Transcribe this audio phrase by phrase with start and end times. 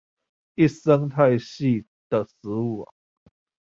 [0.03, 0.07] 一生態
[1.37, 2.87] 系的食物網